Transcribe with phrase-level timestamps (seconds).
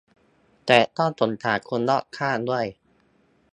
[0.65, 2.65] แต่ต้องสงสารคนรอบข้างด้วย